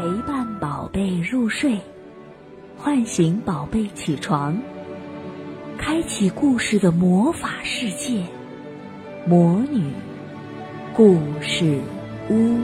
[0.00, 1.78] 陪伴宝贝入睡，
[2.78, 4.56] 唤醒宝贝起床，
[5.78, 8.24] 开启故事的魔法世界——
[9.28, 9.92] 魔女
[10.96, 11.78] 故事
[12.30, 12.56] 屋。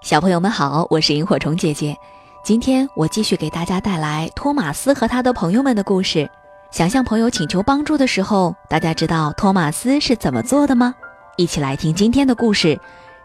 [0.00, 1.96] 小朋友们好，我是萤火虫姐姐。
[2.44, 6.30] 今天我继续给大家带来托马斯和他的朋友们的故事。
[6.70, 10.94] 想向朋友请求帮助的时候，大家知道托马斯是怎么做的吗？
[11.36, 12.78] 一起来听今天的故事：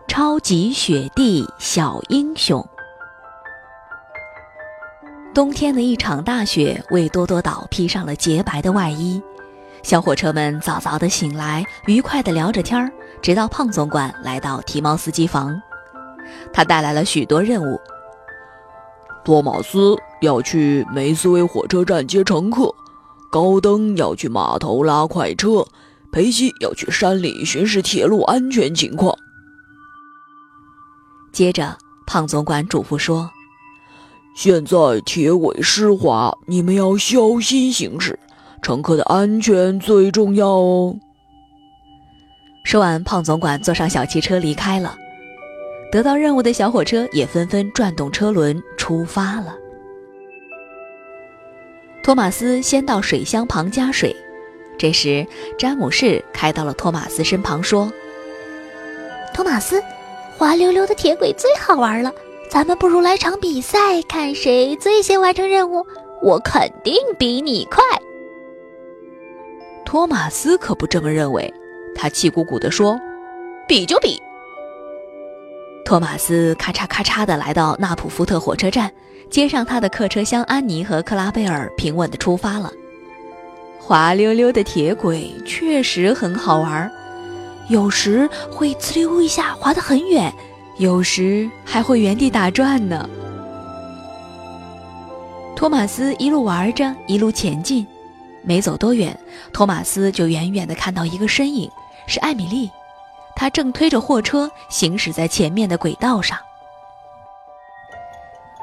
[0.07, 2.67] 超级雪地小英雄。
[5.31, 9.21] 冬天的一场大雪为多多岛披上了洁白的外衣，
[9.83, 12.91] 小火车们早早的醒来，愉快的聊着天儿，
[13.21, 15.61] 直到胖总管来到提猫司机房。
[16.51, 17.79] 他带来了许多任务。
[19.23, 22.73] 托马斯要去梅斯威火车站接乘客，
[23.29, 25.63] 高登要去码头拉快车，
[26.11, 29.17] 裴西要去山里巡视铁路安全情况。
[31.31, 33.29] 接着，胖总管嘱咐说
[34.35, 38.17] ：“现在铁轨湿滑，你们要小心行驶，
[38.61, 40.95] 乘客的安全最重要哦。”
[42.65, 44.95] 说完，胖总管坐上小汽车离开了。
[45.91, 49.55] 得到任务的小火车也纷纷转动车轮出发了。
[52.03, 54.15] 托马斯先到水箱旁加水，
[54.79, 55.27] 这时
[55.57, 57.91] 詹姆士开到了托马斯身旁，说
[59.35, 59.83] ：“托马斯，
[60.37, 62.13] 滑溜溜的铁轨最好玩了，
[62.49, 65.85] 咱们不如来场比赛，看谁最先完成任务。
[66.21, 67.83] 我肯定比你快。”
[69.85, 71.53] 托马斯可不这么认为，
[71.93, 72.97] 他气鼓鼓地说
[73.67, 74.17] ：“比就比。”
[75.83, 78.89] 托马斯咔嚓咔嚓地来到纳普福特火车站，
[79.29, 82.71] 接上他的客车厢安妮和克拉贝尔，平稳地出发了。
[83.89, 86.91] 滑溜溜的铁轨确实很好玩，
[87.69, 90.31] 有时会呲溜一下滑得很远，
[90.77, 93.09] 有时还会原地打转呢。
[95.55, 97.83] 托马斯一路玩着，一路前进，
[98.43, 99.19] 没走多远，
[99.51, 101.67] 托马斯就远远地看到一个身影，
[102.05, 102.69] 是艾米丽。
[103.35, 106.37] 他正推着货车行驶在前面的轨道上。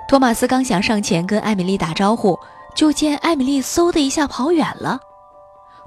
[0.08, 2.38] 托马斯刚想上前跟艾米丽打招呼，
[2.76, 5.00] 就见艾米丽嗖的一下跑远了。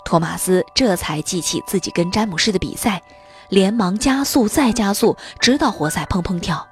[0.10, 3.00] 托马斯这才记起自己跟詹姆士的比赛，
[3.48, 6.68] 连忙加速再加速，直到活塞砰砰跳。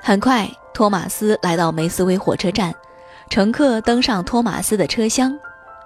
[0.00, 2.74] 很快，托马斯来到梅斯威火车站，
[3.28, 5.38] 乘客登上托马斯的车厢，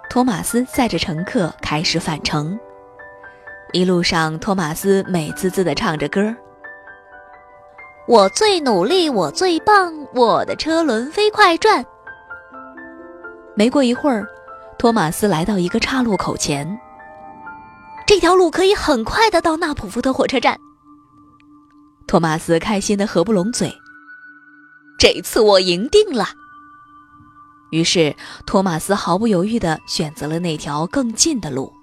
[0.09, 2.57] 托马斯载着乘客开始返程。
[3.73, 6.33] 一路上，托马斯美滋滋地唱着歌
[8.07, 11.85] ：“我最努力，我最棒，我的车轮飞快转。”
[13.55, 14.25] 没过一会儿，
[14.77, 16.79] 托马斯来到一个岔路口前。
[18.05, 20.59] 这条路可以很快的到纳普福特火车站。
[22.07, 23.73] 托马斯开心的合不拢嘴
[24.99, 26.27] ：“这次我赢定了！”
[27.71, 28.15] 于是，
[28.45, 31.73] 托马斯毫不犹豫地选择了那条更近的路。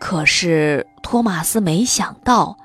[0.00, 2.56] 可是托马斯没想到，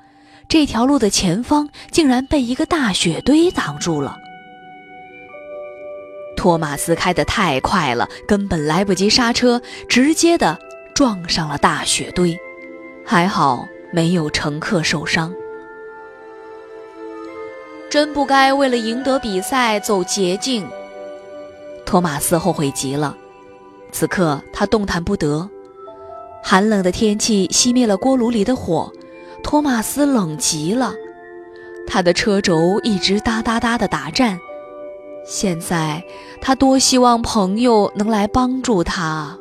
[0.48, 4.16] 这条路的前方竟然被一个大雪堆挡住了。
[6.38, 10.56] 托马斯开得太快了，根本来不及刹车，直接的
[10.94, 12.38] 撞上了大雪堆，
[13.04, 15.34] 还好没有乘客受伤。
[17.90, 20.64] 真不该为了赢得比赛走捷径，
[21.84, 23.16] 托马斯后悔极了。
[23.90, 25.50] 此刻他动弹不得。
[26.40, 28.92] 寒冷的天气熄灭了锅炉里的火，
[29.42, 30.94] 托马斯冷极了，
[31.84, 34.38] 他的车轴一直哒哒哒的打颤。
[35.30, 36.02] 现在
[36.40, 39.36] 他多希望朋友能来帮助他。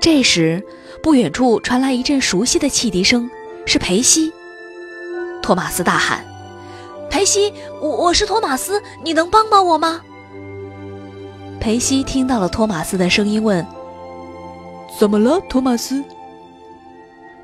[0.00, 0.60] 这时，
[1.00, 3.30] 不远处传来一阵熟悉的汽笛声，
[3.64, 4.32] 是裴西。
[5.40, 6.24] 托马斯大喊
[7.08, 10.00] ：“裴西，我我是托马斯，你能帮帮我吗？”
[11.60, 13.64] 裴西听到了托马斯的声音，问。
[14.98, 16.02] 怎么了，托马斯？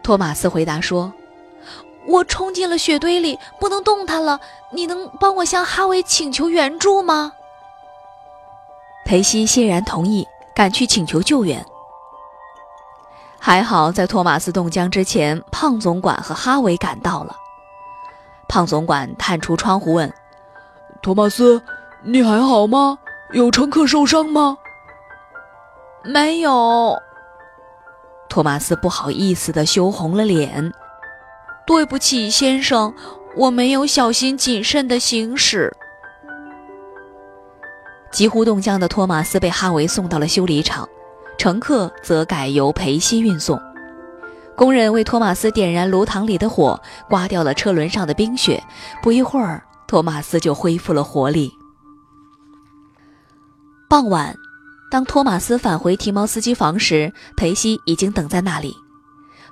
[0.03, 1.13] 托马斯回答说
[2.09, 4.41] ：“我冲进了雪堆里，不能动弹了。
[4.73, 7.33] 你能帮我向哈维请求援助吗？”
[9.05, 11.65] 裴西欣然同意，赶去请求救援。
[13.39, 17.37] 还好，在托马斯冻僵之前，胖总管和哈维赶到了。
[18.49, 20.13] 胖总管探出窗户问
[21.01, 21.63] ：“托马斯，
[22.03, 22.99] 你还好吗？
[23.33, 24.59] 有乘客受伤吗
[26.03, 26.99] ？”“没有。”
[28.29, 30.73] 托马斯不好意思地羞红了脸
[31.69, 32.95] ，“对不起，先生，
[33.37, 35.71] 我没有小心谨慎的行驶。”
[38.11, 40.89] 几乎冻僵的托马斯被哈维送到了修理厂，
[41.37, 43.61] 乘客则改由裴西运送。
[44.57, 48.65] 工人为托马斯点燃炉膛里的火，刮掉了车轮上的冰雪。
[49.03, 51.53] 不一会儿，托马斯就恢复了活力。
[53.91, 54.35] 傍晚，
[54.91, 58.75] 当托马斯返回提毛斯机房时，裴西已经等在那里。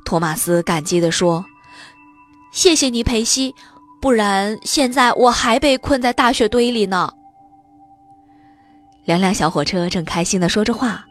[0.03, 1.45] 托马斯感激地说
[2.57, 3.55] ：“谢谢你，裴西，
[4.01, 7.13] 不然现在我还被困在大雪堆里呢。”
[9.05, 11.05] 两辆小火车正开心地说着话，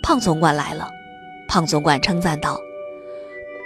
[0.00, 0.88] 胖总管来了。
[1.48, 2.56] 胖总管称赞道。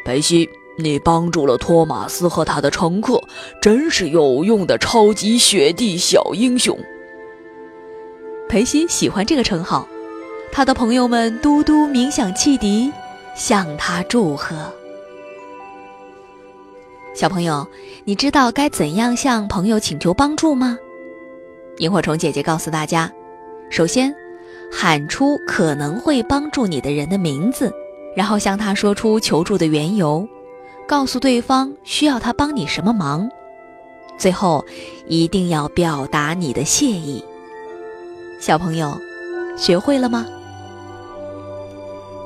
[0.06, 0.48] 裴西，
[0.78, 3.22] 你帮助了托马斯和他的乘客，
[3.60, 6.78] 真是有用的超级雪地小英雄。
[8.48, 9.86] 裴西喜欢这个称号，
[10.50, 12.90] 他的朋友们嘟嘟鸣响汽笛，
[13.34, 14.56] 向他祝贺。
[17.16, 17.66] 小朋友，
[18.04, 20.76] 你知道该怎样向朋友请求帮助吗？
[21.78, 23.10] 萤火虫姐姐告诉大家：
[23.70, 24.14] 首先，
[24.70, 27.72] 喊出可能会帮助你的人的名字。
[28.14, 30.28] 然后向他说出求助的缘由，
[30.86, 33.26] 告诉对方需要他帮你什么忙，
[34.18, 34.62] 最后
[35.06, 37.24] 一定要表达你的谢意。
[38.38, 38.94] 小朋友，
[39.56, 40.26] 学会了吗？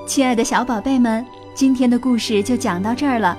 [0.05, 3.39] 亲爱的小宝贝们，今天的故事就讲到这儿了。